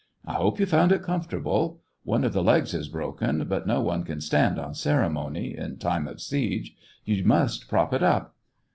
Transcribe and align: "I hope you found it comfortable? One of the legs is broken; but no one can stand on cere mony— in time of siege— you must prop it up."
"I 0.25 0.33
hope 0.33 0.59
you 0.59 0.65
found 0.65 0.91
it 0.91 1.03
comfortable? 1.03 1.81
One 2.05 2.23
of 2.23 2.33
the 2.33 2.41
legs 2.41 2.73
is 2.73 2.87
broken; 2.87 3.45
but 3.47 3.67
no 3.67 3.81
one 3.81 4.03
can 4.03 4.19
stand 4.19 4.57
on 4.57 4.73
cere 4.73 5.07
mony— 5.11 5.55
in 5.55 5.77
time 5.77 6.07
of 6.07 6.19
siege— 6.19 6.75
you 7.05 7.23
must 7.23 7.69
prop 7.69 7.93
it 7.93 8.01
up." 8.01 8.35